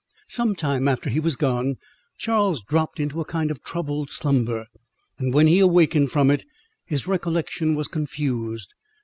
Some 0.27 0.55
time 0.55 0.87
after 0.87 1.11
he 1.11 1.19
was 1.19 1.35
gone, 1.35 1.77
Charles 2.17 2.63
dropped 2.63 2.99
into 2.99 3.21
a 3.21 3.23
kind 3.23 3.51
of 3.51 3.63
troubled 3.63 4.09
slumber; 4.09 4.65
and 5.19 5.31
when 5.31 5.45
he 5.45 5.59
awakened 5.59 6.09
from 6.11 6.31
it, 6.31 6.43
his 6.87 7.05
recollection 7.05 7.75
was 7.75 7.87
confused. 7.87 8.73